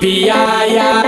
[0.00, 1.03] piaya